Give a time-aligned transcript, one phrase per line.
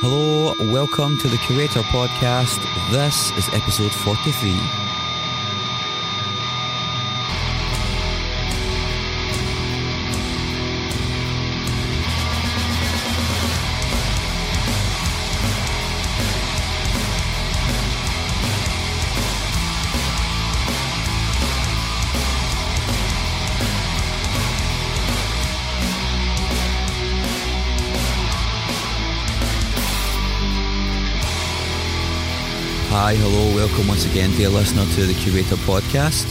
[0.00, 2.60] Hello, welcome to the Curator Podcast.
[2.90, 4.85] This is episode 43.
[33.06, 36.26] Hi, hello, welcome once again, dear listener, to the Curator Podcast.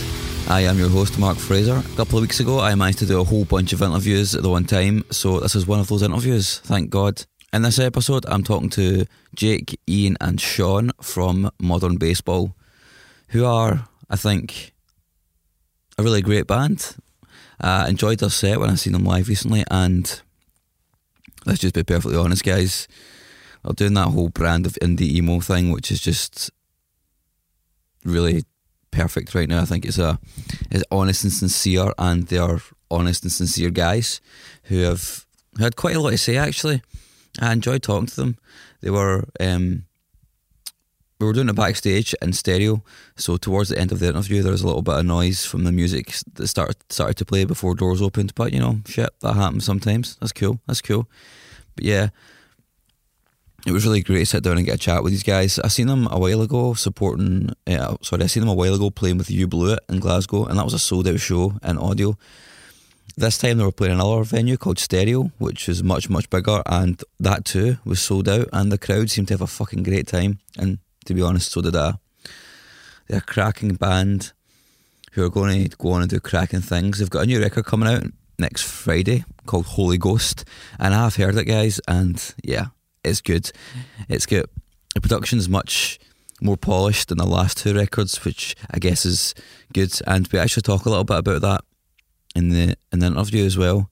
[0.49, 1.77] I am your host, Mark Fraser.
[1.77, 4.43] A couple of weeks ago, I managed to do a whole bunch of interviews at
[4.43, 7.23] the one time, so this is one of those interviews, thank God.
[7.53, 12.53] In this episode, I'm talking to Jake, Ian, and Sean from Modern Baseball,
[13.29, 14.73] who are, I think,
[15.97, 16.97] a really great band.
[17.61, 20.21] I uh, enjoyed their set when I seen them live recently, and
[21.45, 22.89] let's just be perfectly honest, guys.
[23.63, 26.51] They're doing that whole brand of indie emo thing, which is just
[28.05, 28.43] really
[28.91, 29.61] perfect right now.
[29.61, 30.19] I think it's a
[30.71, 34.21] it's honest and sincere, and they are honest and sincere guys
[34.63, 35.25] who have
[35.59, 36.37] had quite a lot to say.
[36.37, 36.81] Actually,
[37.39, 38.37] I enjoyed talking to them.
[38.81, 39.85] They were um,
[41.19, 42.83] we were doing it backstage in stereo,
[43.15, 45.63] so towards the end of the interview, there was a little bit of noise from
[45.63, 48.35] the music that started started to play before doors opened.
[48.35, 50.17] But you know, shit, that happens sometimes.
[50.17, 50.59] That's cool.
[50.67, 51.09] That's cool.
[51.75, 52.09] But yeah,
[53.65, 55.57] it was really great to sit down and get a chat with these guys.
[55.57, 57.51] I seen them a while ago supporting.
[57.65, 60.45] Uh, sorry, I seen them a while ago playing with You Blew It in Glasgow,
[60.45, 62.15] and that was a sold out show in audio.
[63.17, 67.01] This time they were playing another venue called Stereo, which is much much bigger, and
[67.19, 70.39] that too was sold out, and the crowd seemed to have a fucking great time.
[70.59, 71.93] And to be honest, so did I.
[73.07, 74.33] They're a cracking band
[75.13, 76.99] who are going to go on and do cracking things.
[76.99, 78.03] They've got a new record coming out
[78.37, 80.45] next Friday called Holy Ghost,
[80.77, 82.67] and I've heard it, guys, and yeah,
[83.05, 83.51] it's good.
[84.09, 84.45] It's good.
[84.93, 85.99] The production is much
[86.41, 89.33] more polished than the last two records, which I guess is
[89.73, 89.93] good.
[90.05, 91.61] And we actually talk a little bit about that
[92.35, 93.89] in the in the interview as well.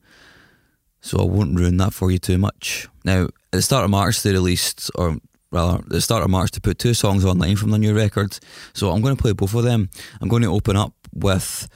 [1.02, 2.88] So I won't ruin that for you too much.
[3.04, 5.18] Now, at the start of March, they released, or
[5.52, 8.40] rather, the start of March, they put two songs online from the new record.
[8.74, 9.90] So I'm going to play both of them.
[10.22, 11.68] I'm going to open up with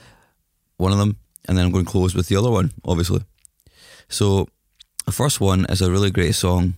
[0.78, 3.20] one of them, and then I'm going to close with the other one, obviously.
[4.08, 4.48] So
[5.04, 6.74] the first one is a really great song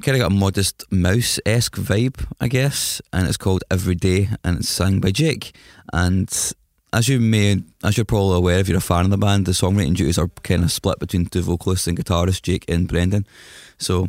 [0.00, 4.30] kind of got a modest mouse esque vibe, I guess, and it's called Every Day,
[4.42, 5.54] and it's sung by Jake.
[5.92, 6.28] And
[6.92, 9.52] as you may, as you're probably aware, if you're a fan of the band, the
[9.52, 13.26] songwriting duties are kind of split between two vocalists and guitarists, Jake and Brendan.
[13.78, 14.08] So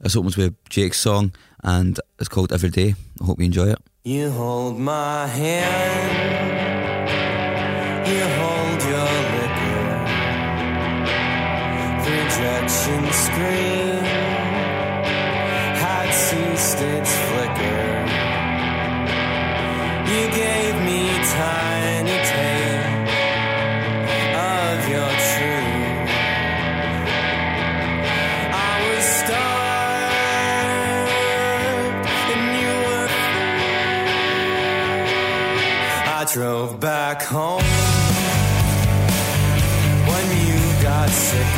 [0.00, 1.32] this opens with Jake's song,
[1.62, 2.94] and it's called Every Day.
[3.20, 3.78] I hope you enjoy it.
[4.04, 6.36] You hold my hand,
[8.06, 9.96] you hold your liquor,
[16.30, 17.86] ceased its flicker.
[20.12, 21.00] You gave me
[21.38, 23.14] tiny taste
[24.34, 26.10] of your truth.
[28.70, 29.46] I was starved
[32.32, 33.70] and you were free.
[36.18, 37.70] I drove back home
[40.10, 41.55] when you got sicker.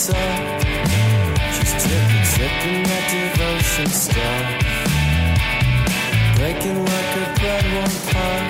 [0.00, 0.14] dancer.
[1.52, 4.46] She's tripping, tripping that devotion stuff.
[6.36, 8.42] Breaking like a bread one pot.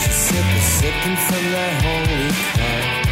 [0.00, 3.03] She's sipping, sipping from that holy cup.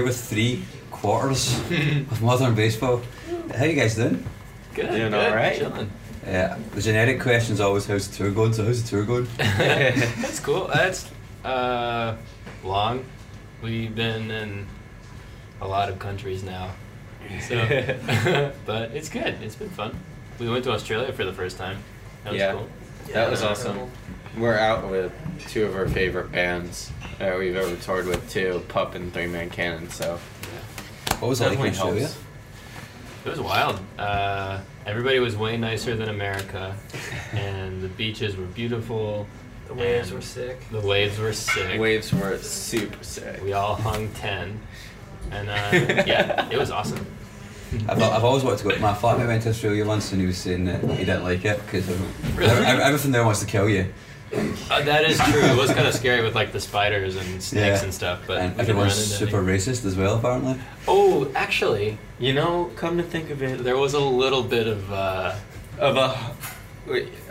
[0.00, 1.58] Here with three quarters
[2.10, 3.02] of modern baseball.
[3.54, 4.24] How you guys doing?
[4.74, 4.88] Good.
[4.88, 5.58] Doing good, alright.
[5.58, 5.90] Chilling.
[6.26, 8.54] Uh, the generic question is always how's the tour going?
[8.54, 9.28] So how's the tour going?
[9.36, 10.68] That's cool.
[10.68, 11.10] That's
[11.44, 12.16] uh,
[12.64, 13.04] long.
[13.62, 14.66] We've been in
[15.60, 16.70] a lot of countries now,
[17.46, 17.56] so
[18.64, 19.36] but it's good.
[19.42, 19.98] It's been fun.
[20.38, 21.76] We went to Australia for the first time.
[22.24, 22.52] That was Yeah.
[22.52, 22.68] cool.
[23.12, 23.48] That was Yeah.
[23.48, 23.90] awesome.
[24.36, 25.12] We're out with
[25.48, 29.50] two of our favorite bands that we've ever toured with too, Pup and Three Man
[29.50, 29.90] Cannon.
[29.90, 30.18] So
[31.18, 32.00] What was it like in definitely Australia?
[32.06, 32.18] helps.
[33.26, 33.80] It was wild.
[33.98, 36.74] Uh, everybody was way nicer than America,
[37.32, 39.26] and the beaches were beautiful.
[39.66, 40.58] The waves and were sick.
[40.70, 41.78] The waves were sick.
[41.80, 43.42] Waves were super sick.
[43.42, 44.58] We all hung ten,
[45.30, 45.52] and uh,
[46.06, 47.04] yeah, it was awesome.
[47.88, 48.78] I've, I've always wanted to go.
[48.78, 51.60] My flatmate went to Australia once and he was saying that he didn't like it
[51.64, 51.88] because
[52.34, 52.50] Really?
[52.66, 53.92] everything there wants to kill you.
[54.32, 55.40] Uh, that is true.
[55.42, 57.82] It was kind of scary with like the spiders and snakes Yeah.
[57.84, 59.58] and stuff, but and everyone's super any.
[59.58, 60.54] racist as well, apparently.
[60.86, 64.92] Oh, actually, You know, come to think of it, there was a little bit of
[64.92, 65.34] uh,
[65.78, 66.32] of a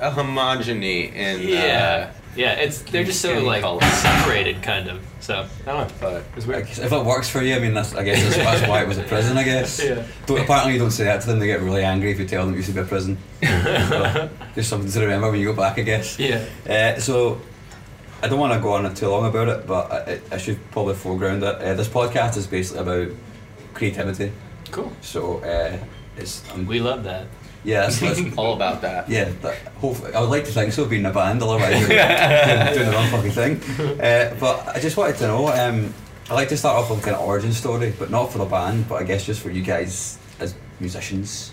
[0.01, 2.53] a homogeny in yeah, yeah.
[2.53, 5.05] It's they're just so like separated, kind of.
[5.19, 5.93] So I don't know.
[5.99, 6.63] but It's weird.
[6.67, 8.97] if it works for you, I mean, that's, I guess that's, that's why it was
[8.97, 9.79] a prison, I guess.
[9.83, 10.03] Yeah.
[10.25, 12.45] Don't, apparently, you don't say that to them, they get really angry if you tell
[12.45, 13.17] them it used to be a prison.
[13.41, 16.17] So, just something to remember when you go back, I guess.
[16.17, 16.45] Yeah.
[16.67, 17.39] Uh, so,
[18.23, 20.95] I don't want to go on too long about it, but I, I should probably
[20.95, 21.55] foreground it.
[21.55, 23.15] Uh, this podcast is basically about
[23.73, 24.31] creativity.
[24.71, 24.91] Cool.
[25.01, 25.77] So, uh,
[26.17, 26.43] it's.
[26.53, 27.27] Um, We love that.
[27.63, 29.09] Yeah, that's, that's, all about that.
[29.09, 31.89] yeah, that, hopefully, I would like to think so, being a band, otherwise doing,
[32.73, 33.61] doing the wrong fucking thing.
[33.99, 35.93] Uh, but I just wanted to know, um,
[36.29, 38.87] I like to start off with kind of origin story, but not for the band,
[38.87, 41.51] but I guess just for you guys as musicians.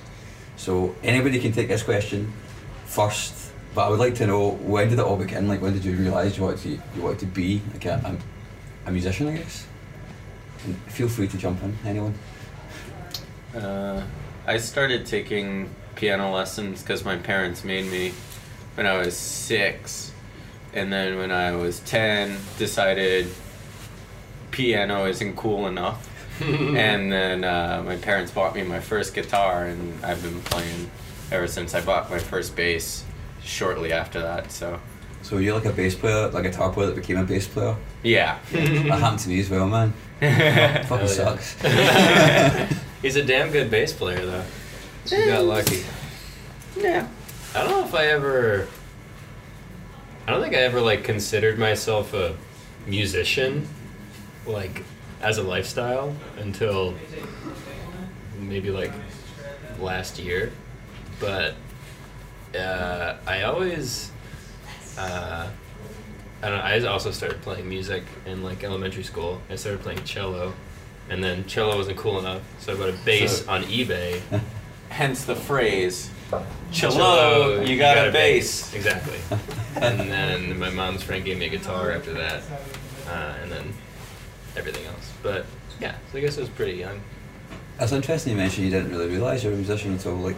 [0.57, 2.33] So anybody can take this question
[2.87, 5.49] first, but I would like to know when did it all begin?
[5.49, 8.19] Like when did you realise you wanted to you wanted to be like a,
[8.85, 9.29] a, a musician?
[9.29, 9.67] I guess.
[10.65, 12.15] And feel free to jump in, anyone.
[13.55, 14.03] Uh,
[14.47, 18.13] I started taking piano lessons because my parents made me
[18.77, 20.13] when I was six,
[20.73, 23.27] and then when I was ten, decided
[24.53, 26.09] piano isn't cool enough,
[26.43, 30.91] and then uh, my parents bought me my first guitar, and I've been playing
[31.33, 31.75] ever since.
[31.75, 33.05] I bought my first bass
[33.43, 34.79] shortly after that, so
[35.23, 37.75] So you're like a bass player, like a guitar player that became a bass player.
[38.05, 38.39] yeah.
[38.53, 39.93] that happened to me as well, man.
[40.87, 41.57] Fucking sucks.
[43.03, 44.45] He's a damn good bass player, though.
[45.07, 45.85] You got lucky.
[46.77, 47.09] yeah.
[47.55, 48.69] I don't know if I ever.
[50.27, 52.37] I don't think I ever like considered myself a
[52.87, 53.69] musician,
[54.47, 54.83] like
[55.23, 56.95] as a lifestyle until
[58.39, 58.93] maybe like
[59.79, 60.53] last year,
[61.21, 61.55] but
[62.55, 64.11] uh, I always.
[64.99, 65.49] Uh,
[66.43, 69.41] I don't know, I also started playing music in like elementary school.
[69.49, 70.53] I started playing cello,
[71.11, 74.21] and then cello wasn't cool enough, so I bought a bass So- on eBay.
[74.89, 76.11] Hence the phrase.
[76.73, 78.73] Cello, Cello, you got a bass.
[78.75, 79.19] Exactly.
[79.77, 82.43] and then my mom's friend gave me a guitar after that,
[83.09, 83.73] uh, and then
[84.57, 85.13] everything else.
[85.23, 85.45] But
[85.81, 87.01] yeah, so I guess I was pretty young.
[87.79, 90.37] That's interesting you mentioned you didn't really realise you were a musician until like,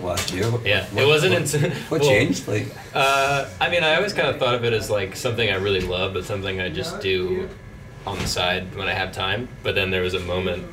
[0.00, 0.50] last year.
[0.50, 2.48] What, Yeah, what- it wasn't what, until What well, changed?
[2.48, 5.56] Like, Uh, I mean, I always kind of thought of it as like something I
[5.56, 7.48] really love, but something I just do
[8.06, 9.48] on the side when I have time.
[9.62, 10.66] But then there was a moment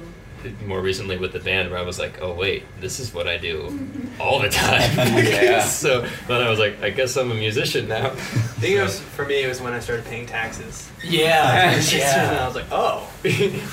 [0.66, 3.38] more recently with the band where I was like, oh wait, this is what I
[3.38, 4.22] do mm-hmm.
[4.22, 4.90] all the time.
[5.20, 5.62] Yeah.
[5.64, 8.08] so then I was like, I guess I'm a musician now.
[8.08, 8.16] I
[8.62, 9.44] think it was for me.
[9.44, 10.90] It was when I started paying taxes.
[11.04, 12.30] Yeah, Yeah.
[12.30, 13.00] And I was like, oh,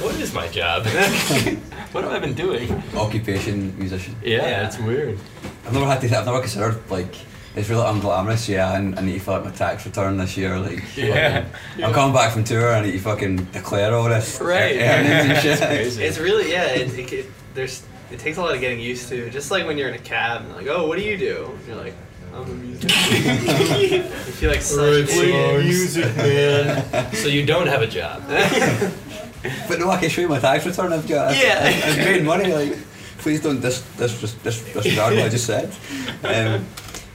[0.01, 0.85] what is my job?
[1.93, 2.83] what have I been doing?
[2.97, 4.17] occupation musician.
[4.23, 4.67] Yeah, Yeah.
[4.67, 5.19] it's weird.
[5.67, 6.07] I've never had to.
[6.19, 7.15] I've never considered like
[7.57, 8.49] it's really unglamorous.
[8.49, 10.59] Yeah, I, I need to fill out my tax return this year.
[10.59, 11.45] Like, Yeah.
[11.45, 12.73] fucking- I'm coming back from tour.
[12.75, 14.77] I need to fucking declare all this Right.
[14.77, 15.99] earnings and shit.
[15.99, 16.67] It's really yeah.
[16.67, 19.31] It, it, it there's it takes a lot of getting used to.
[19.31, 21.51] Just like when you're in a cab and like, oh, what do you do?
[21.59, 21.95] And you're like,
[22.35, 22.91] I'm a musician.
[23.93, 26.17] you feel like such an idiot.
[26.17, 27.13] man.
[27.15, 28.23] so you don't have a job.
[29.69, 30.93] But no, I can show you my tax return.
[30.93, 31.35] I've got.
[31.37, 31.61] Yeah.
[31.63, 32.53] I've, I've made money.
[32.53, 32.77] Like,
[33.19, 35.71] please don't dis, dis, dis, dis, disregard what I just said.
[36.25, 36.67] Um,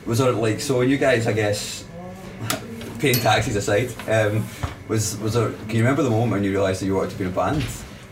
[0.06, 0.82] was there like so?
[0.82, 1.84] You guys, I guess,
[3.00, 4.46] paying taxes aside, um,
[4.88, 5.52] was was there?
[5.68, 7.34] Can you remember the moment when you realised that you wanted to be in a
[7.36, 7.64] band?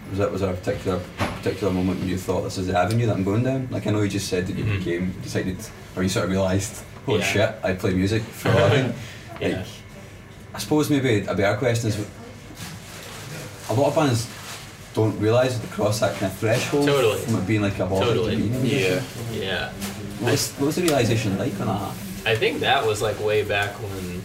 [0.09, 0.99] Was that was there a particular
[1.41, 3.67] particular moment when you thought this is the avenue that I'm going down?
[3.71, 4.77] Like I know you just said that you Mhm.
[4.79, 5.57] became decided,
[5.95, 7.25] or you sort of realised, holy Yeah.
[7.25, 8.93] shit, I play music for a living.
[9.41, 9.47] Yeah.
[9.57, 9.65] Like,
[10.55, 11.97] I suppose maybe a better question is
[13.69, 14.27] a lot of bands
[14.95, 17.19] don't realise that they cross that kind of threshold Totally.
[17.21, 18.31] from it being like a hobby Totally.
[18.35, 19.03] to being a musician.
[19.31, 19.39] Yeah.
[19.39, 19.71] Yeah.
[20.19, 21.95] What was, what was the realisation like on that?
[22.25, 24.21] I think that was like way back when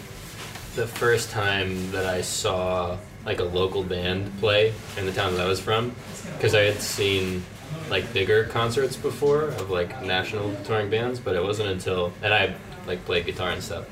[0.75, 5.41] the first time that I saw like a local band play in the town that
[5.41, 5.95] I was from,
[6.37, 7.45] because I had seen
[7.91, 12.55] like bigger concerts before of like national touring bands, but it wasn't until and I
[12.89, 13.87] like played guitar and stuff,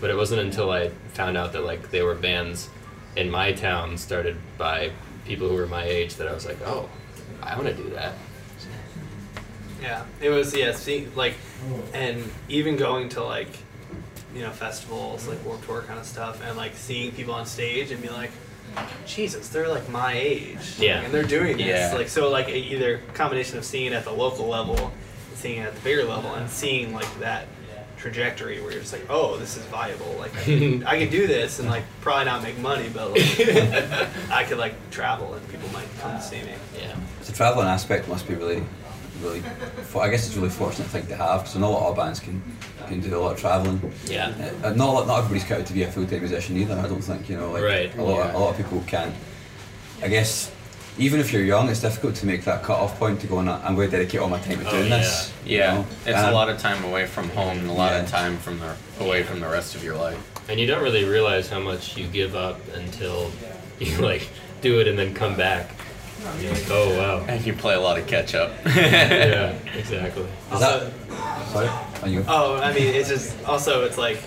[0.00, 2.70] but it wasn't until I found out that like they were bands
[3.14, 4.90] in my town started by
[5.26, 6.88] people who were my age that I was like, oh,
[7.42, 8.14] I want to do that.
[9.82, 11.34] Yeah, it was yeah, see, like,
[11.92, 13.48] and even going to like,
[14.34, 17.90] you know, festivals like Warped Tour kind of stuff, and like seeing people on stage
[17.90, 18.30] and be like,
[19.06, 21.00] Jesus, they're like my age, Yeah.
[21.02, 21.94] and they're doing this, Yeah.
[21.94, 24.92] like so like either combination of seeing it at the local level,
[25.34, 27.46] seeing it at the bigger level, and seeing like that
[27.98, 31.26] trajectory where you're just like, oh, this is viable, like I could, I can do
[31.26, 33.38] this, and like probably not make money, but like
[34.30, 36.54] I could like travel and people might come see me.
[36.78, 36.96] Yeah.
[37.26, 38.62] The travelling aspect must be really,
[39.22, 39.40] really.
[39.40, 41.96] fo- I guess it's a really fortunate thing to have because not a lot of
[41.96, 42.42] bands can
[42.88, 43.80] can do a lot of travelling.
[44.06, 44.32] Yeah.
[44.62, 46.74] Uh, not not everybody's cut out to be a full time musician either.
[46.78, 47.52] I don't think you know.
[47.52, 48.36] Like, Right, A lot yeah.
[48.36, 49.14] a lot of people can't.
[50.02, 50.50] I guess
[50.98, 53.38] even if you're young, it's difficult to make that cut off point to go.
[53.38, 54.98] And I'm going to dedicate all my time to Oh, doing yeah.
[54.98, 55.32] this.
[55.46, 55.86] you Yeah, know?
[56.04, 58.00] it's And a lot of time away from home and a lot Yeah.
[58.02, 60.18] of time from the away from the rest of your life.
[60.50, 63.30] And you don't really realize how much you give up until
[63.78, 64.28] you like
[64.60, 65.70] do it and then come back.
[66.24, 67.24] And you're like, oh wow.
[67.28, 68.52] And you play a lot of catch up.
[68.66, 70.26] yeah, exactly.
[70.52, 70.92] Is that?
[71.48, 71.68] Sorry.
[72.02, 72.24] On you.
[72.28, 74.18] Oh, I mean, it's just also it's like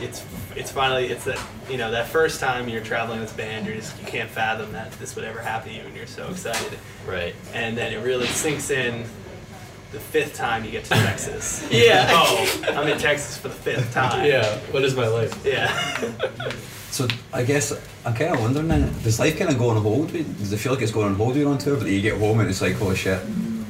[0.00, 0.24] it's
[0.56, 1.38] it's finally it's that
[1.68, 4.92] you know that first time you're traveling with band, you're just you can't fathom that
[4.92, 7.34] this would ever happen to you, and you're so excited, Right.
[7.54, 9.04] and then it really sinks in.
[9.92, 11.66] The fifth time you get to Texas.
[11.68, 12.06] Yeah.
[12.12, 14.24] Oh, I'm in Texas for the fifth time.
[14.24, 14.56] Yeah.
[14.70, 15.44] What is my life?
[15.44, 15.66] Yeah.
[16.90, 17.72] So I guess
[18.04, 20.12] I'm kind of wondering then, does life kind of go on hold?
[20.12, 22.00] Does it feel like it's going on hold when you're on tour, but then you
[22.00, 23.20] get home and it's like, oh shit,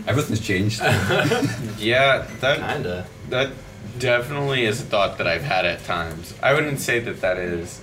[0.06, 0.80] everything's changed.
[1.78, 3.06] yeah, that Kinda.
[3.28, 3.52] that
[3.98, 6.34] definitely is a thought that I've had at times.
[6.42, 7.80] I wouldn't say that that is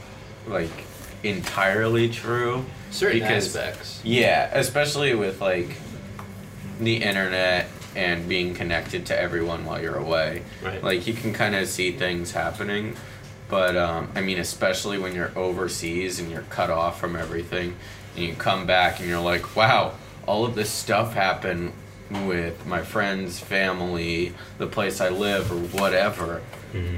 [0.47, 0.71] like
[1.23, 2.65] entirely true.
[2.89, 4.01] Certain because- aspects.
[4.03, 5.77] Yeah, especially with like
[6.79, 10.43] the internet and being connected to everyone while you're away.
[10.63, 10.83] Right.
[10.83, 12.95] Like you can kind of see things happening,
[13.49, 17.75] but um, I mean, especially when you're overseas and you're cut off from everything,
[18.15, 19.93] and you come back and you're like, wow,
[20.25, 21.73] all of this stuff happened
[22.09, 26.41] with my friends, family, the place I live, or whatever,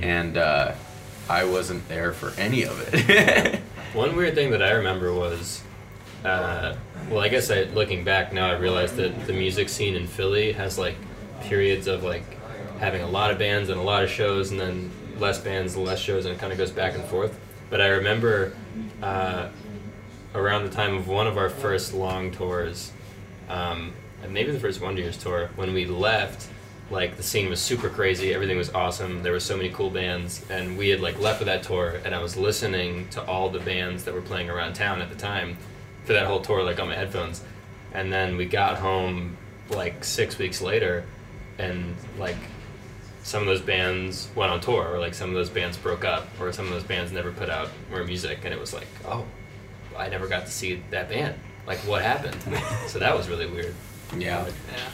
[0.03, 0.73] and uh,
[1.29, 3.59] I wasn't there for any of it.
[3.93, 5.63] One weird thing that I remember was,
[6.23, 6.75] uh,
[7.09, 10.51] well, I guess I, looking back now, I realized that the music scene in Philly
[10.51, 10.95] has like
[11.41, 12.23] periods of like
[12.79, 15.99] having a lot of bands and a lot of shows, and then less bands less
[15.99, 17.37] shows, and it kind of goes back and forth.
[17.69, 18.53] But I remember
[19.01, 19.49] uh,
[20.33, 22.91] around the time of one of our first long tours,
[23.47, 26.49] um, and maybe the first Wonder Years tour, when we left,
[26.91, 30.43] like the scene was super crazy, everything was awesome, there were so many cool bands,
[30.49, 33.59] and we had like left with that tour, and I was listening to all the
[33.59, 35.57] bands that were playing around town at the time
[36.05, 37.43] for that whole tour, like on my headphones,
[37.93, 39.37] and then we got home
[39.69, 41.05] like six weeks later,
[41.59, 42.37] and like
[43.29, 46.27] some of those bands went on tour, or like some of those bands broke up,
[46.39, 49.23] or some of those bands never put out more music, and it was like, oh,
[49.95, 51.35] I never got to see that band.
[51.67, 52.35] Like, what happened?
[52.87, 53.75] so that was really weird.
[54.17, 54.47] yeah.
[54.47, 54.89] Yeah.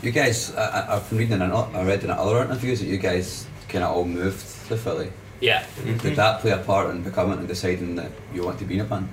[0.00, 2.86] You guys, I, I- I've been reading, in, o- I read in other interviews that
[2.86, 5.10] you guys kind of all moved to Philly.
[5.40, 5.66] Yeah.
[5.84, 6.14] Did mm-hmm.
[6.14, 8.84] that play a part in becoming and deciding that you want to be in a
[8.84, 9.08] band?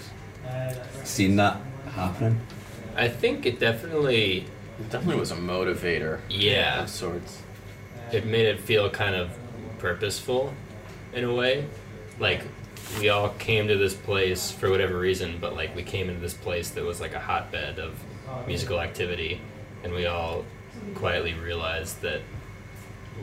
[1.03, 1.57] Seen that
[1.95, 2.39] happening?
[2.95, 4.45] I think it definitely,
[4.79, 7.42] It definitely was a motivator yeah, of sorts.
[8.13, 9.31] It made it feel kind of
[9.79, 10.53] purposeful
[11.13, 11.67] in a way.
[12.19, 12.41] Like,
[12.99, 16.33] we all came to this place for whatever reason, but like, we came into this
[16.33, 17.97] place that was like a hotbed of
[18.47, 19.41] musical activity,
[19.83, 20.45] and we all
[20.95, 22.21] quietly realized that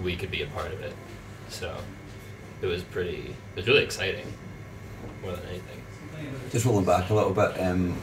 [0.02, 0.94] we could be a part of it.
[1.48, 1.76] So
[2.62, 3.34] it was pretty.
[3.54, 4.26] It was really exciting,
[5.22, 5.82] more than anything.
[6.50, 7.96] Just rolling back a little bit, um,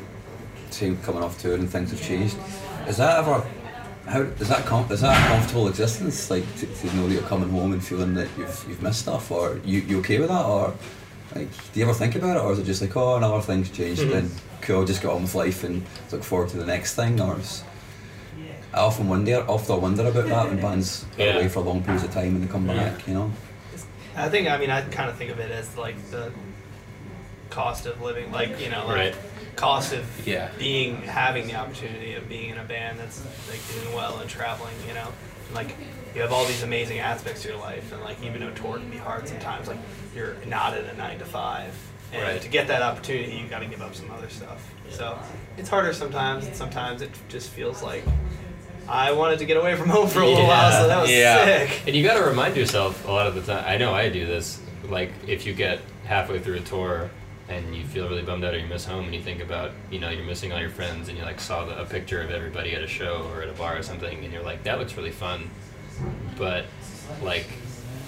[1.03, 2.35] coming off tour and things have changed.
[2.87, 3.45] Is that ever?
[4.07, 4.65] How is that?
[4.65, 6.29] Com- is that a comfortable existence?
[6.31, 9.31] Like to, to know that you're coming home and feeling that you've you've missed stuff,
[9.31, 10.73] or you you okay with that, or
[11.35, 13.69] like do you ever think about it, or is it just like oh another thing's
[13.69, 14.11] changed, Mhm.
[14.11, 17.37] then cool, just get on with life and look forward to the next thing, or
[17.39, 17.63] is,
[18.73, 21.33] I often wonder, often wonder about that when bands are Yeah.
[21.35, 23.31] away for long periods of time and they come back, you know.
[24.15, 26.31] I think I mean I kind of think of it as like the
[27.49, 29.15] cost of living, like you know, like Right.
[29.57, 30.49] Cost of Yeah.
[30.57, 34.73] being having the opportunity of being in a band that's like doing well and traveling.
[34.87, 35.07] You know,
[35.47, 35.75] and, like
[36.15, 38.89] you have all these amazing aspects to your life, and like even though tour can
[38.89, 39.77] be hard sometimes, like
[40.15, 41.73] you're not in a nine to five,
[42.13, 42.41] and Right.
[42.41, 44.65] to get that opportunity, you got to give up some other stuff.
[44.89, 45.19] So
[45.57, 48.03] it's harder sometimes, and sometimes it just feels like.
[48.89, 51.43] I wanted to get away from home for a little while, so that was Yeah.
[51.43, 51.81] sick.
[51.87, 53.65] And you got to remind yourself a lot of the time.
[53.67, 54.59] I know I do this.
[54.87, 57.09] Like if you get halfway through a tour
[57.49, 59.99] and you feel really bummed out or you miss home and you think about you
[59.99, 62.73] know you're missing all your friends and you like saw the, a picture of everybody
[62.73, 65.11] at a show or at a bar or something and you're like that looks really
[65.11, 65.49] fun,
[66.37, 66.65] but
[67.21, 67.47] like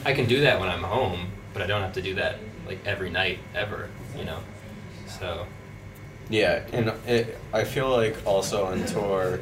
[0.05, 2.79] I can do that when I'm home, but I don't have to do that like
[2.85, 3.89] every night ever.
[4.17, 4.39] You know,
[5.07, 5.45] so
[6.29, 9.39] Yeah, and it, I feel like also on tour,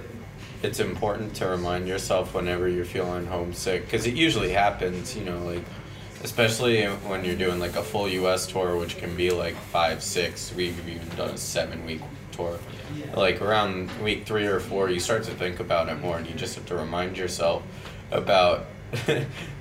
[0.64, 5.16] it's important to remind yourself whenever you're feeling homesick because it usually happens.
[5.16, 5.64] You know, like
[6.24, 8.48] especially when you're doing like a full U.S.
[8.48, 10.54] tour, which can be like five, six.
[10.54, 12.02] We've even done a seven-week
[12.32, 12.60] tour.
[13.16, 16.34] Like around week three or four, you start to think about it more, and you
[16.36, 17.64] just have to remind yourself
[18.12, 18.66] about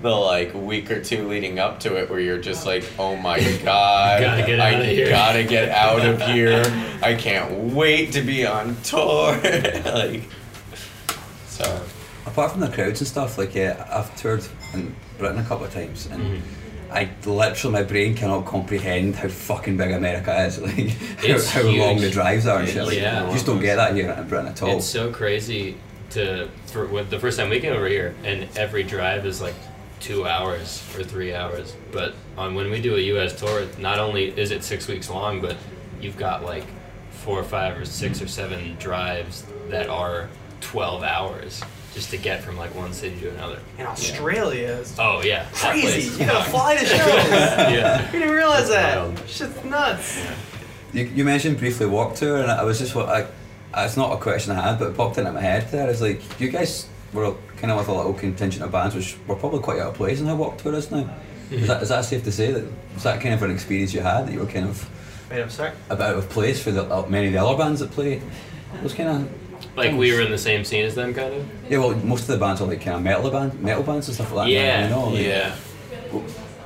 [0.03, 3.41] the like week or two leading up to it where you're just like oh my
[3.65, 6.63] god Gotta get I outta here." gotta get out of here
[7.03, 9.33] I can't wait to be on tour
[9.85, 10.23] like
[11.49, 11.85] so
[12.25, 15.73] apart from the crowds and stuff, like yeah I've toured in Britain a couple of
[15.73, 16.93] times, and Mm-hmm.
[16.93, 21.69] I literally my brain cannot comprehend how fucking big America is, like It's how, how
[21.69, 22.85] long the drives are and shit.
[22.85, 23.27] Like, Yeah.
[23.27, 24.77] you just don't get that here in Britain at all.
[24.77, 25.77] It's so crazy
[26.11, 29.55] to for when the first time we came over here, and every drive is like
[29.99, 31.75] two hours or three hours.
[31.91, 33.39] But on when we do a U.S.
[33.39, 35.57] tour, not only is it six weeks long, but
[36.01, 36.65] you've got like
[37.11, 40.29] four or five or six or seven drives that are
[40.61, 41.63] twelve hours
[41.97, 43.59] just to get from like one city to another.
[43.79, 46.11] And Australia is Oh yeah, that crazy.
[46.11, 46.99] place- You gotta fly to shows.
[47.01, 48.07] yeah.
[48.13, 48.99] You didn't realize It's that.
[48.99, 49.19] wild.
[49.27, 50.23] Shit's nuts.
[50.93, 53.27] You, you mentioned briefly Warped Tour, and I was just what I.
[53.85, 55.91] It's not a question I had, but it popped into my head there.
[55.91, 59.35] It's like you guys were kind of with a little contingent of bands, which were
[59.37, 61.09] probably quite out of place in how Warped Tour is now.
[61.51, 64.01] Is that is that safe to say that was that kind of an experience you
[64.01, 64.89] had that you were kind of
[65.31, 65.73] Wait, I'm sorry.
[65.91, 68.15] a bit out of place for the, uh, many of the other bands that play?
[68.75, 69.29] It was kind of
[69.77, 71.47] Like we were in the same scene as them, kind of.
[71.71, 74.15] Yeah, well, most of the bands are like kind of metal band, metal bands and
[74.15, 74.53] stuff like that.
[74.53, 75.55] Yeah, you know, like, yeah.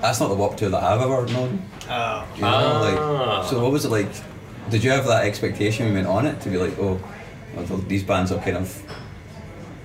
[0.01, 1.63] That's not the Warped Tour that I've ever known.
[1.89, 2.27] Oh.
[2.37, 3.39] You know, Ah.
[3.41, 4.09] like, so what was it like?
[4.71, 7.01] Did you have that expectation when you went on it to be like, oh,
[7.57, 8.83] well, these bands are kind of,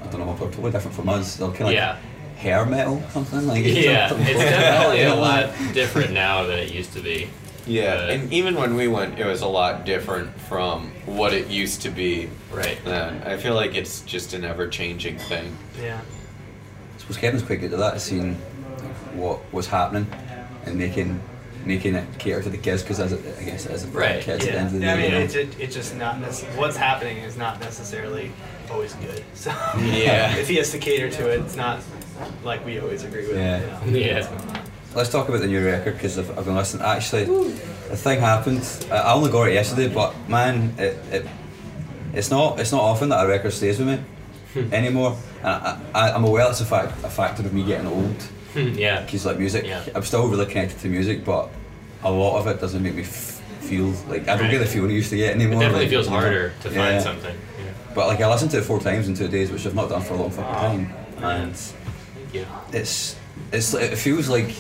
[0.04, 1.36] I don't know, they're totally different from us.
[1.38, 1.98] They're kind of like
[2.38, 3.64] hair metal, something like.
[3.66, 7.30] Yeah, something it's definitely a lot different now than it used to be.
[7.68, 11.48] Yeah Uh, and even when we went it was a lot different from what it
[11.48, 12.78] used to be Right.
[12.86, 16.00] then I feel like it's just an ever-changing thing Yeah.
[16.00, 18.36] I suppose Kevin's quite good at that, seeing
[19.14, 20.08] what was happening
[20.66, 21.20] and making
[21.66, 24.46] making it cater to the kids because as I guess as for Right, the kids
[24.46, 24.60] at the Yeah.
[24.60, 25.20] end of the Yeah, I mean, you know.
[25.26, 28.32] it's, it, it's just not necessarily, what's happening is not necessarily
[28.72, 29.24] always good.
[29.34, 29.50] So
[29.82, 30.36] Yeah.
[30.38, 31.80] if he has to cater to it, it's not
[32.44, 33.38] like we always agree with.
[33.38, 33.84] Yeah.
[33.86, 33.98] You know?
[33.98, 34.65] Yeah.
[34.96, 36.84] Let's talk about the new record because I've, I've been listening.
[36.84, 38.64] Actually, the thing happened.
[38.90, 41.28] I only got it yesterday, but man, it, it
[42.14, 43.98] it's not it's not often that a record stays with me
[44.54, 44.74] hmm.
[44.74, 45.18] anymore.
[45.44, 48.22] And I, I'm aware it's a fact a factor of me getting old
[48.54, 49.02] hmm, yeah.
[49.02, 49.84] because like music, Yeah.
[49.94, 51.50] I'm still really connected to music, but
[52.04, 54.52] a lot of it doesn't make me f- feel like I don't Right.
[54.52, 55.60] get the feeling I used to get It anymore.
[55.60, 56.76] definitely like, feels harder to Yeah.
[56.76, 57.36] find something.
[57.36, 57.72] Yeah.
[57.94, 60.02] But like I listened to it four times in two days, which I've not done
[60.04, 60.62] for a long fucking ah.
[60.62, 61.56] time, and
[62.32, 62.46] you.
[62.72, 63.18] it's
[63.52, 64.56] it's it feels like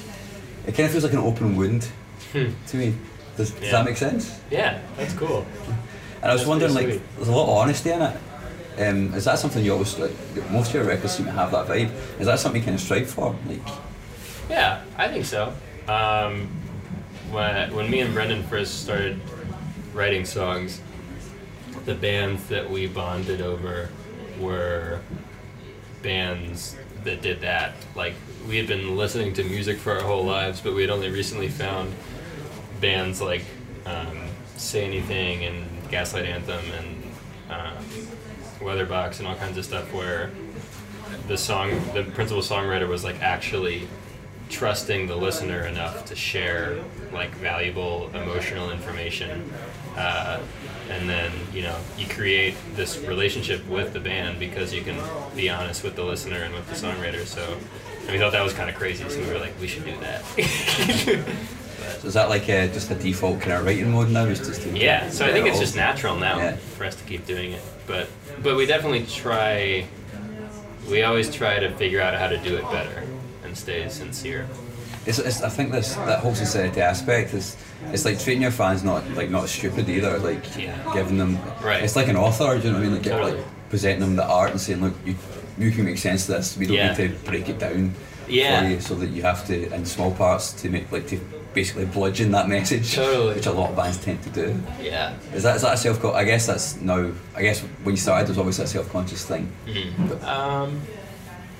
[0.67, 1.87] it kind of feels like an open wound
[2.31, 2.49] Hmm.
[2.67, 2.95] to me.
[3.37, 4.39] Does, does that make sense?
[4.49, 5.45] Yeah, that's cool.
[6.21, 7.01] And I was wondering, like, sweet.
[7.17, 8.17] there's a lot of honesty in it.
[8.77, 10.11] Um, is that something you always like?
[10.51, 11.91] Most of your records seem to have that vibe.
[12.19, 13.35] Is that something you kind of strive for?
[13.47, 13.59] Like,
[14.49, 15.53] Yeah, I think so.
[15.87, 16.49] Um,
[17.31, 19.19] when, when me and Brendan first started
[19.93, 20.81] writing songs,
[21.85, 23.89] the bands that we bonded over
[24.39, 24.99] were
[26.01, 26.75] bands
[27.05, 27.73] that did that.
[27.95, 28.13] Like,
[28.47, 31.47] we had been listening to music for our whole lives, but we had only recently
[31.47, 31.93] found
[32.81, 33.43] bands like
[33.85, 37.03] um, Say Anything and Gaslight Anthem and
[37.49, 37.85] um,
[38.59, 40.31] Weatherbox and all kinds of stuff where
[41.27, 43.87] the song, the principal songwriter was like actually
[44.49, 49.51] trusting the listener enough to share like valuable emotional information.
[49.95, 50.39] Uh,
[50.89, 54.97] and then you know you create this relationship with the band because you can
[55.35, 57.25] be honest with the listener and with the songwriter.
[57.25, 57.57] So
[58.01, 59.07] and we thought that was kind of crazy.
[59.09, 60.23] So we were like, we should do that.
[61.99, 64.25] So is that like a, just a default kind of writing mode now?
[64.25, 66.55] Is just Yeah, so I think it's just natural now Yeah.
[66.55, 67.61] for us to keep doing it.
[67.85, 68.09] But
[68.41, 69.85] but we definitely try.
[70.89, 73.03] We always try to figure out how to do it better
[73.43, 74.47] and stay sincere.
[75.05, 77.55] It's, it's, I think this that whole sincerity aspect is
[77.91, 80.17] it's like treating your fans not like not stupid either.
[80.19, 80.75] Like Yeah.
[80.93, 81.83] giving them Right.
[81.83, 82.57] It's like an author.
[82.57, 82.93] Do you know what I mean?
[82.93, 83.37] Like, get- like
[83.69, 85.15] presenting them the art and saying, look, you
[85.57, 86.57] you can make sense of this.
[86.57, 86.93] We don't Yeah.
[86.97, 87.93] need to break it down
[88.27, 88.61] Yeah.
[88.61, 91.19] for you, so that you have to in small parts to make like to
[91.53, 92.93] basically bludgeon that message.
[92.95, 93.35] Totally.
[93.35, 94.55] Which a lot of bands tend to do.
[94.81, 95.13] Yeah.
[95.33, 96.03] Is that is that a self?
[96.03, 97.11] I guess that's now.
[97.35, 99.49] I guess when you started, there's always that self conscious thing.
[100.25, 100.81] Um,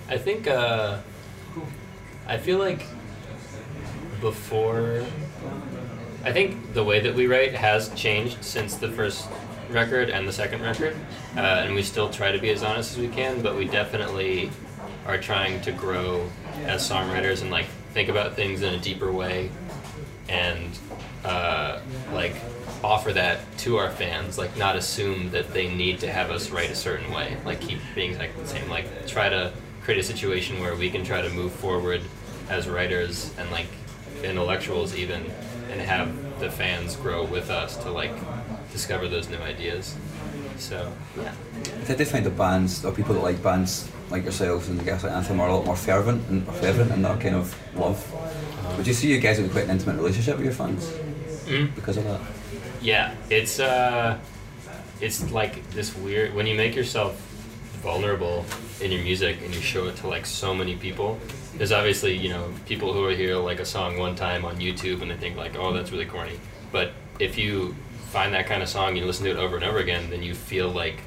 [0.10, 0.97] I think uh,
[2.28, 2.84] I feel like
[4.21, 5.04] before.
[6.25, 9.29] I think the way that we write has changed since the first
[9.69, 10.95] record and the second record,
[11.38, 13.43] uh, and we still try to be as honest as we can.
[13.43, 14.49] But we definitely
[15.05, 16.27] are trying to grow
[16.63, 19.51] as songwriters and like think about things in a deeper way,
[20.27, 20.75] and
[21.23, 21.79] uh,
[22.11, 22.33] like
[22.83, 24.39] offer that to our fans.
[24.39, 27.38] Like not assume that they need to have us write a certain way.
[27.45, 28.67] Like keep being like the same.
[28.67, 32.01] Like try to create a situation where we can try to move forward
[32.49, 33.67] as writers and like
[34.23, 35.23] intellectuals even
[35.71, 38.13] and have the fans grow with us to like
[38.71, 39.95] discover those new ideas
[40.58, 41.34] so yeah
[41.84, 44.84] I Did they find the bands or people that like bands like yourselves and the
[44.84, 47.97] Gaslight Anthem are a lot more fervent and fervent in that kind of love?
[48.78, 50.91] Would you see you guys have quite an intimate relationship with your fans
[51.47, 51.75] Mm.
[51.75, 52.21] because of that?
[52.82, 54.17] yeah it's uh
[55.01, 57.13] it's like this weird when you make yourself
[57.84, 58.45] vulnerable
[58.82, 61.17] in your music and you show it to like so many people
[61.57, 65.01] there's obviously you know people who are hear like a song one time on youtube
[65.01, 66.39] and they think like oh that's really corny
[66.71, 67.75] but if you
[68.09, 70.33] find that kind of song you listen to it over and over again then you
[70.33, 70.99] feel like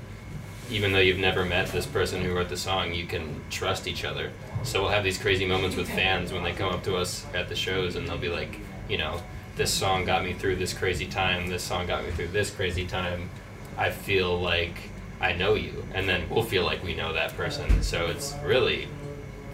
[0.71, 4.05] even though you've never met this person who wrote the song, you can trust each
[4.05, 4.31] other.
[4.65, 7.49] So we'll have these crazy moments with fans when they come up to us at
[7.49, 8.59] the shows and they'll be like,
[8.89, 9.23] you know,
[9.57, 12.87] this song got me through this crazy time, this song got me through this crazy
[12.87, 13.31] time.
[13.79, 14.77] I feel like
[15.21, 15.85] I know you.
[15.95, 17.83] And then we'll feel like we know that person.
[17.83, 18.89] So it's really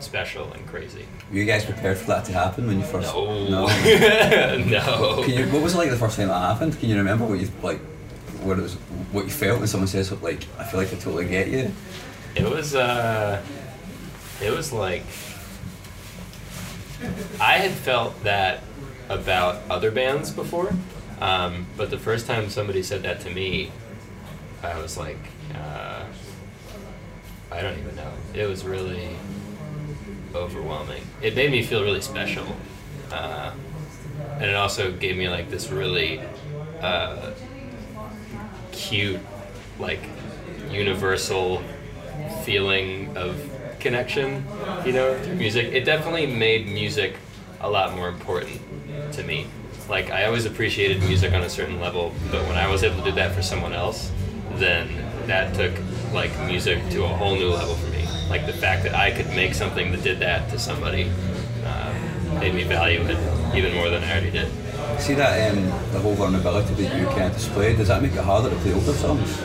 [0.00, 1.06] special and crazy.
[1.30, 3.12] Were you guys prepared for that to happen when you first?
[3.12, 3.48] No.
[3.48, 3.66] No.
[4.66, 5.22] no.
[5.24, 6.78] Can you, what was it like the first time that happened?
[6.78, 7.80] Can you remember what you like?
[8.42, 8.74] What it was?
[9.12, 11.72] What you felt when someone says like, "I feel like I totally get you."
[12.34, 13.40] It was uh
[14.42, 15.04] it was like
[17.40, 18.62] I had felt that
[19.08, 20.72] about other bands before.
[21.20, 23.70] Um, but the first time somebody said that to me,
[24.62, 25.18] I was like,
[25.54, 26.04] uh,
[27.52, 28.10] I don't even know.
[28.32, 29.10] It was really
[30.34, 31.02] overwhelming.
[31.22, 32.46] It made me feel really special.
[33.10, 33.52] Uh,
[34.38, 36.20] and it also gave me like this really
[36.80, 37.32] uh,
[38.72, 39.20] cute,
[39.78, 40.00] like
[40.68, 41.62] universal
[42.42, 43.40] feeling of
[43.78, 44.44] connection,
[44.84, 45.72] you know, through music.
[45.72, 47.16] It definitely made music
[47.60, 48.60] a lot more important
[49.12, 49.46] to me.
[49.88, 53.02] Like I always appreciated music on a certain level, but when I was able to
[53.04, 54.10] do that for someone else,
[54.54, 54.88] then
[55.26, 55.72] that took
[56.12, 57.93] like music to a whole new level for me.
[58.28, 61.10] Like the fact that I could make something that did that to somebody
[61.66, 63.18] um, made me value it
[63.56, 64.50] even more than I already did.
[64.98, 67.76] See that um, the whole vulnerability that you kind of displayed.
[67.76, 69.40] Does that make it harder to play older songs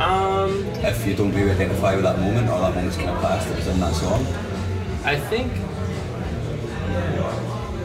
[0.00, 3.48] Um, if you don't really identify with that moment or that moment's kind of past
[3.48, 4.26] that was in that song?
[5.04, 5.52] I think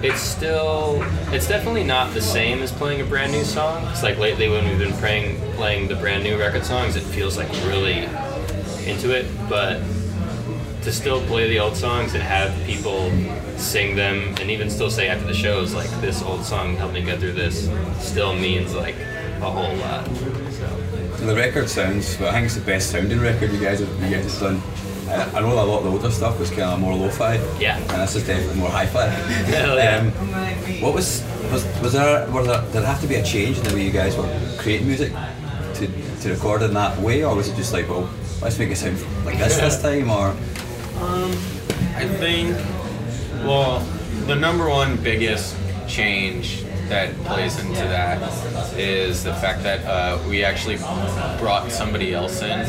[0.04, 3.86] it's still it's definitely not the same as playing a brand new song.
[3.92, 7.38] It's like lately when we've been playing playing the brand new record songs, it feels
[7.38, 8.08] like really
[8.86, 9.26] into it.
[9.50, 9.82] But
[10.84, 13.10] to still play the old songs and have people
[13.58, 17.02] sing them and even still say after the shows like this old song helped me
[17.02, 17.70] get through this
[18.00, 18.96] still means like
[19.42, 20.06] a whole lot.
[21.18, 22.20] So the record sounds.
[22.20, 24.62] Well, I think it's the best sounding record you guys have, you guys have done.
[25.08, 27.36] I, I know a lot of the older stuff was kind of more lo-fi.
[27.60, 27.78] Yeah.
[27.78, 29.08] And this is definitely more hi-fi.
[29.08, 29.98] Hell yeah.
[29.98, 30.12] Um,
[30.82, 32.30] what was was was there?
[32.30, 32.62] Was there?
[32.62, 35.14] Did there have to be a change in the way you guys were creating music
[35.76, 35.88] to
[36.22, 38.10] to record in that way, or was it just like, well,
[38.46, 40.30] let's make it sound like this this time, or
[41.96, 42.56] I think,
[43.44, 43.80] well,
[44.28, 48.22] the number one biggest change that plays into that
[48.78, 50.78] is the fact that uh, we actually
[51.40, 52.68] brought somebody else in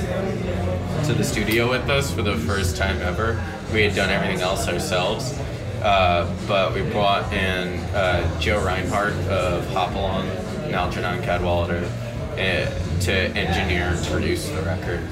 [1.05, 3.39] to the studio with us for the first time ever.
[3.71, 5.39] We had done everything else ourselves,
[5.83, 10.27] uh, but we brought in uh, Joe Reinhardt of Hop Along
[10.73, 11.85] Algernon Cadwallader
[12.33, 15.07] uh, to engineer and produce the record.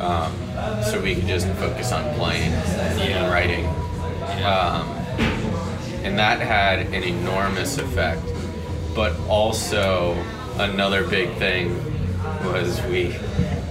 [0.00, 0.32] Um,
[0.82, 3.66] so we could just focus on playing and writing.
[4.44, 4.88] Um,
[6.04, 8.22] and that had an enormous effect.
[8.94, 10.14] But also
[10.58, 11.74] another big thing
[12.44, 13.14] was we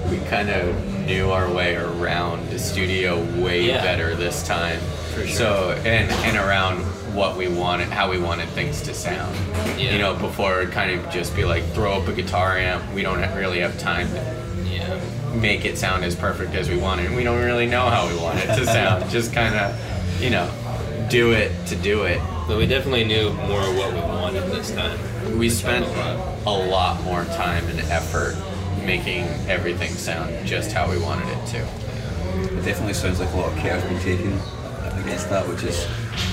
[0.10, 3.82] we kind of knew our way around the studio way Yeah.
[3.82, 4.80] better this time.
[5.14, 5.36] For sure.
[5.36, 6.84] So and and around
[7.16, 9.36] what we wanted, how we wanted things to sound.
[9.78, 9.92] Yeah.
[9.94, 12.84] You know, before kind of just be like throw up a guitar amp.
[12.94, 14.39] We don't really have time to.
[15.34, 17.08] Make it sound as perfect as we want it.
[17.08, 19.10] And we don't really know how we want it to sound.
[19.12, 20.50] just kind of, you know,
[21.10, 22.20] do it to do it.
[22.48, 25.00] But we definitely knew more what we wanted this time.
[25.38, 25.86] We spent
[26.46, 28.36] a lot more time and effort
[28.86, 31.58] making everything sound just how we wanted it to.
[32.58, 34.34] It definitely sounds like a lot of care has been taken
[35.04, 35.88] against that, which is.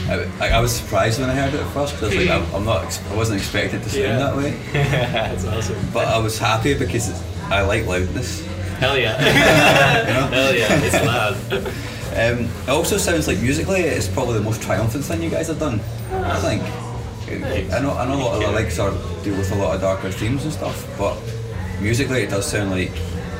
[0.08, 2.64] I, I, I was surprised when I heard it at first because like, I'm, I'm
[2.64, 4.18] not, I wasn't expecting it to sound Yeah.
[4.18, 4.50] that way.
[4.72, 5.76] That's awesome.
[5.92, 8.42] But I was happy because it's, I like loudness.
[8.78, 9.16] Hell yeah.
[10.30, 10.66] Hell yeah.
[10.70, 11.34] It's loud.
[12.12, 15.58] Um, it also sounds like musically it's probably the most triumphant thing you guys have
[15.58, 15.80] done.
[16.12, 16.62] I think.
[17.72, 18.90] I know, I know a lot of the likes are
[19.24, 21.18] deal with a lot of darker themes and stuff, but
[21.80, 22.92] musically it does sound like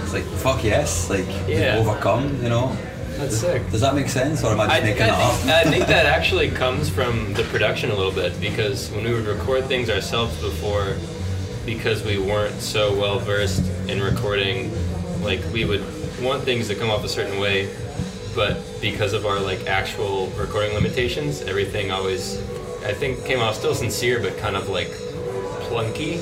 [0.03, 1.77] it's like fuck yes, like Yeah.
[1.79, 2.77] overcome, you know.
[3.16, 3.62] That's sick.
[3.70, 5.66] Does that make sense, or am I just I making I, that think, up?
[5.66, 9.25] I think that actually comes from the production a little bit because when we would
[9.27, 10.96] record things ourselves before,
[11.64, 14.70] because we weren't so well versed in recording,
[15.22, 15.83] like we would
[16.22, 17.68] want things to come off a certain way,
[18.35, 22.38] but because of our like actual recording limitations, everything always,
[22.85, 24.88] I think, came off still sincere, but kind of like
[25.68, 26.20] plunky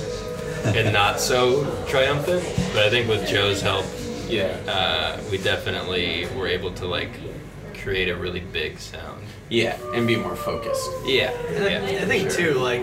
[0.76, 2.42] and not so triumphant.
[2.72, 3.85] But I think with Joe's help,
[4.28, 4.57] Yeah.
[4.68, 7.11] uh, we definitely were able to like
[7.83, 9.22] create a really big sound.
[9.50, 10.88] Yeah, and be more focused.
[11.04, 12.83] Yeah, And I, I think too, like,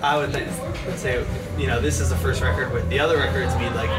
[0.00, 0.48] I would think,
[0.96, 1.26] say,
[1.58, 3.52] you know, this is the first record with the other records.
[3.56, 3.90] We like,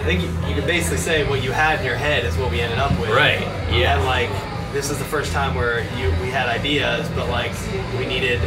[0.00, 2.50] I think you, you could basically say what you had in your head is what
[2.50, 3.10] we ended up with.
[3.10, 3.96] Right, yeah.
[3.96, 4.30] And like,
[4.72, 7.52] this is the first time where you we had ideas, but like,
[7.98, 8.40] we needed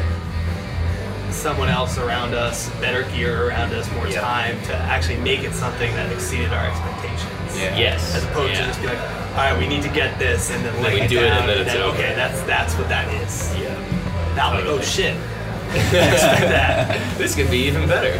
[1.30, 4.22] someone else around us, better gear around us, more Yeah.
[4.22, 7.58] time to actually make it something that exceeded our expectations.
[7.58, 7.78] Yeah.
[7.78, 8.16] Yes.
[8.16, 8.62] As opposed yeah.
[8.62, 10.94] to just be like, all right, we need to get this, and then then lay
[10.96, 11.96] we it do it, down, and then it's over.
[11.98, 13.54] okay, that's that's what that is.
[13.58, 14.36] Yeah.
[14.36, 15.16] Not like, oh shit.
[15.74, 17.18] Expect that.
[17.18, 18.14] This could be even better.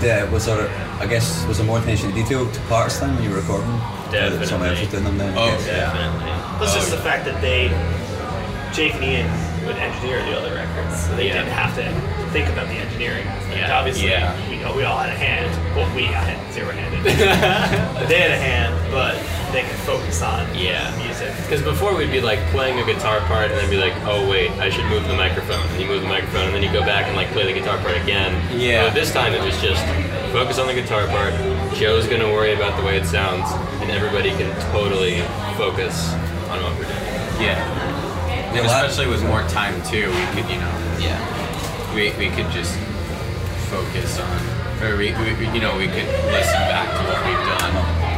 [0.00, 3.14] Did, uh, was there, I guess, was there more attention to detail to parts then
[3.14, 3.68] when you were recording?
[3.70, 5.34] Or that Someone else was doing them then?
[5.36, 5.92] Oh, yeah.
[5.92, 6.56] Definitely.
[6.58, 7.68] Plus, just Oh, the um, fact that they,
[8.72, 9.30] Jake and Ian,
[9.66, 11.42] would engineer the other records, so they Yeah.
[11.42, 11.84] didn't have to
[12.30, 13.26] think about the engineering.
[13.26, 13.56] aspect.
[13.58, 13.78] Yeah.
[13.78, 14.32] Obviously, Yeah.
[14.48, 15.50] we know we all had a hand.
[15.76, 17.02] Well, we had zero-handed.
[17.02, 19.16] but they had a hand, but
[19.52, 20.94] they could focus on Yeah.
[21.02, 21.32] music.
[21.42, 24.50] Because before we'd be like playing a guitar part and then be like, oh wait,
[24.60, 25.66] I should move the microphone.
[25.72, 27.78] And you move the microphone and then you go back and like play the guitar
[27.78, 28.32] part again.
[28.56, 28.84] Yeah.
[28.84, 29.82] But this time it was just
[30.36, 31.32] focus on the guitar part.
[31.72, 35.22] Joe's gonna worry about the way it sounds, and everybody can totally
[35.56, 36.12] focus
[36.52, 37.40] on what we're doing.
[37.40, 37.56] Yeah.
[38.52, 41.16] And especially with more time too, we could, you know, Yeah.
[41.94, 42.76] we, we could just
[43.72, 47.74] focus on, or we, we, you know, we could listen back to what we've done.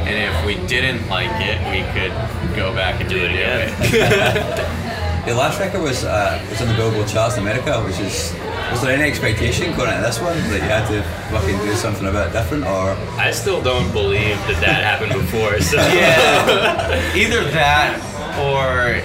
[0.09, 2.11] And if we didn't like it, we could
[2.57, 4.75] go back and Do it again.
[5.29, 8.33] The last record was uh, was on the Billboard charts in America, which is.
[8.71, 11.03] Was there any expectation going into this one that you had to
[11.33, 15.61] fucking do something a bit different, or I still don't believe that that happened before.
[15.61, 17.15] So Yeah.
[17.17, 17.99] Either that
[18.39, 19.01] or,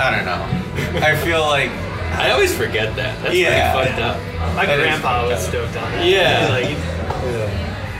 [0.00, 0.42] I don't know.
[1.06, 1.70] I feel like,
[2.18, 3.22] I always forget that.
[3.22, 3.74] That's Yeah.
[3.74, 4.16] pretty fucked up.
[4.56, 6.04] My That is grandpa was stoked on that.
[6.06, 6.48] Yeah.
[6.48, 6.76] Like,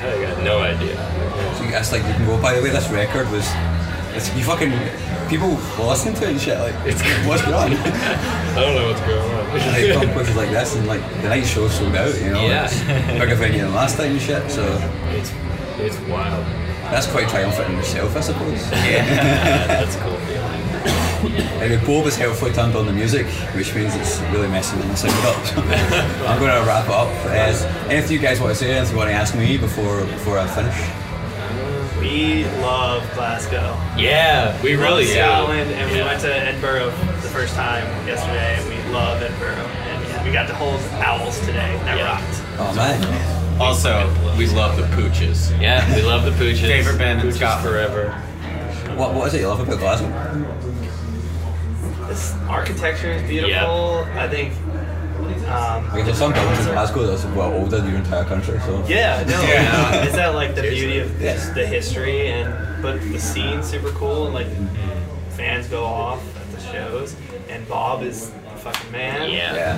[0.02, 0.96] I got no idea.
[1.56, 2.40] so you guys like you can go?
[2.40, 3.46] By the way, this record was.
[4.14, 4.72] It's, you fucking
[5.28, 5.48] people
[5.78, 6.58] were listening to it and shit.
[6.58, 7.72] Like, it's what's going on?
[7.72, 9.48] I don't know what's going on.
[9.72, 12.14] like come places like this and like the night show sold out.
[12.20, 12.64] You know, Yeah.
[12.70, 12.80] it's
[13.18, 14.50] bigger venue than last time and shit.
[14.50, 14.62] So
[15.10, 15.32] It's
[15.78, 16.44] it's wild.
[16.92, 18.70] that's quite triumphant in itself, I suppose.
[18.70, 19.06] Yeah,
[19.66, 20.60] that's cool feeling.
[21.62, 24.94] Anyway, Bob has helpfully turned on the music, which means it's really messing with my
[24.96, 25.36] sound up.
[26.28, 27.08] I'm going to wrap up.
[27.24, 28.72] Uh, anything you guys want to say?
[28.72, 30.74] Anything you want to ask me before before I finish?
[32.02, 33.76] We love Glasgow.
[33.96, 35.14] Yeah, we We really love do.
[35.14, 36.90] Scotland, and we went to Edinburgh
[37.22, 39.54] the first time yesterday, and we love Edinburgh.
[39.56, 41.78] And we got to hold owls today.
[41.84, 42.04] That Yeah.
[42.04, 42.42] rocked.
[42.58, 45.58] Oh man, also, we love the pooches.
[45.60, 46.60] Yeah, we love the pooches.
[46.66, 47.68] Favorite band in pooches Scotland.
[47.68, 48.14] forever.
[48.96, 50.08] what what is it you love about Glasgow?
[52.08, 54.06] This architecture is beautiful.
[54.16, 54.52] I think.
[55.22, 58.58] Um, Because there's some buildings in Glasgow that's well older than your entire country.
[58.60, 60.04] So yeah, no, Yeah.
[60.04, 61.34] is that like the beauty of Yeah.
[61.34, 64.48] just the history and but the scene's super cool and like
[65.30, 67.14] fans go off at the shows
[67.48, 69.30] and Bob is the fucking man.
[69.30, 69.54] Yeah.
[69.54, 69.76] yeah,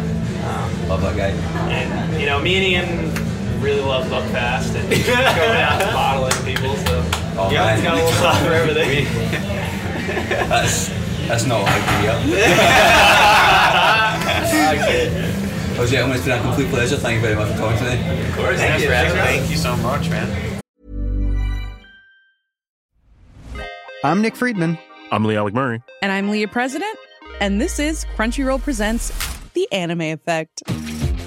[0.48, 1.30] Um, love that guy.
[1.70, 4.88] and you know, me and Ian really love Buckfast and
[5.36, 6.76] going out and bottling people.
[6.86, 7.02] So
[7.36, 7.74] Oh, Yeah, man.
[7.78, 9.06] it's got a little something for everything.
[10.48, 10.90] That's
[11.26, 11.80] that's not what I
[15.76, 16.96] Oh, gentlemen, it's been a complete pleasure.
[16.96, 18.28] Thank you very much for talking to me.
[18.28, 18.88] Of course, Thank thanks you.
[18.88, 19.22] for.
[19.22, 20.60] Thank you so much, man.
[24.04, 24.78] I'm Nick Friedman.
[25.10, 25.82] I'm Lee Alec Murray.
[26.00, 26.96] And I'm Leah President,
[27.40, 29.10] and this is Crunchyroll Presents
[29.54, 30.62] The Anime Effect.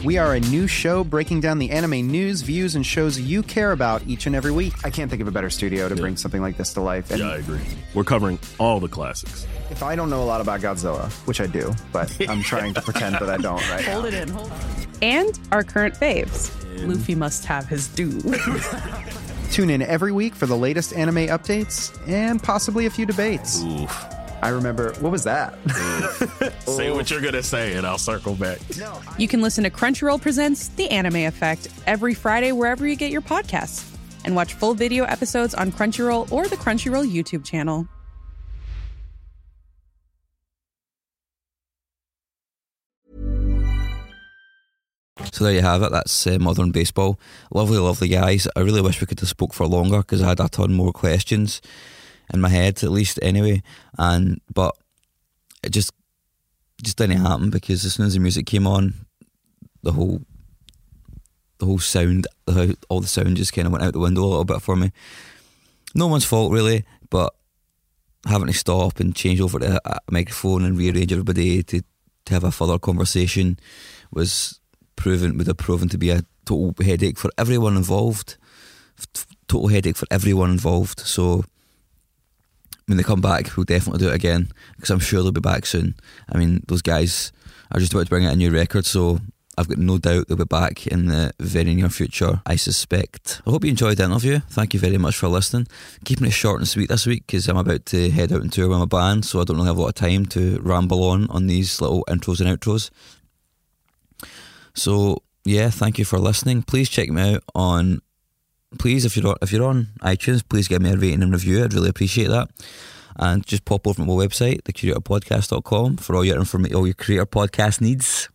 [0.05, 3.73] We are a new show breaking down the anime news, views, and shows you care
[3.73, 4.73] about each and every week.
[4.85, 7.11] I can't think of a better studio to bring something like this to life.
[7.11, 7.59] And Yeah, I agree.
[7.93, 9.45] We're covering all the classics.
[9.77, 12.81] If I don't know a lot about Godzilla, which I do, but I'm trying to
[12.81, 14.07] pretend that I don't right Hold now.
[14.07, 14.87] it in, hold it.
[15.03, 16.51] And our current faves.
[16.87, 18.19] Luffy must have his due.
[19.51, 23.61] Tune in every week for the latest anime updates and possibly a few debates.
[23.61, 24.05] Oof.
[24.41, 25.53] I remember what was that?
[26.65, 28.57] Say what you're gonna say, and I'll circle back.
[29.19, 33.21] you can listen to Crunchyroll Presents The Anime Effect every Friday wherever you get your
[33.21, 33.87] podcasts.
[34.25, 37.87] And watch full video episodes on Crunchyroll or the Crunchyroll YouTube channel.
[45.37, 45.91] So there you have it.
[45.91, 47.19] That's uh, modern baseball.
[47.51, 48.47] Lovely, lovely guys.
[48.55, 50.91] I really wish we could have spoke for longer because I had a ton more
[50.91, 51.61] questions
[52.33, 53.61] in my head, at least anyway.
[53.99, 54.75] And but
[55.61, 55.91] it just
[56.81, 58.95] just didn't happen because as soon as the music came on,
[59.83, 60.21] the whole
[61.59, 64.23] the whole sound, the, whole- all the sound just kind of went out the window
[64.23, 64.91] a little bit for me.
[65.93, 67.31] No one's fault really, but
[68.25, 71.83] having to stop and change over a microphone and rearrange everybody to,
[72.25, 73.59] to have a further conversation
[74.11, 74.56] was
[74.97, 78.35] proven would have proven to be a total headache for everyone involved.
[79.47, 80.99] Total headache for everyone involved.
[80.99, 81.45] So
[82.87, 85.65] when they come back, we'll definitely do it again because I'm sure they'll be back
[85.65, 85.95] soon.
[86.29, 87.31] I mean, those guys
[87.71, 89.19] are just about to bring out a new record, so
[89.57, 92.41] I've got no doubt they'll be back in the very near future.
[92.45, 93.41] I suspect.
[93.45, 94.39] I hope you enjoyed the interview.
[94.49, 95.67] Thank you very much for listening.
[96.05, 98.69] Keeping it short and sweet this week because I'm about to head out and tour
[98.69, 101.27] with my band, so I don't really have a lot of time to ramble on
[101.29, 102.89] on these little intros and outros.
[104.77, 106.61] So yeah, thank you for listening.
[106.63, 108.01] Please check me out on.
[108.79, 111.63] Please, if you're on, if you're on iTunes, please give me a rating and review.
[111.63, 112.49] I'd really appreciate that.
[113.15, 117.25] And just pop over to my website, thecreatorpodcast.com, for all your informa- all your creator
[117.25, 118.29] podcast needs.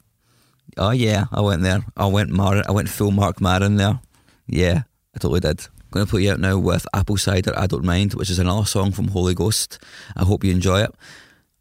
[0.77, 1.85] Oh yeah, I went there.
[1.97, 4.01] I went Mar- I went full Mark Maron there.
[4.49, 4.83] Yeah,
[5.15, 5.61] I totally did.
[5.61, 8.65] I'm gonna put you out now with Apple Cider I Don't Mind, which is another
[8.65, 9.79] song from Holy Ghost.
[10.17, 10.95] I hope you enjoy it.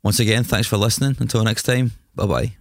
[0.01, 1.17] Once again, thanks for listening.
[1.19, 2.60] Until next time, bye bye.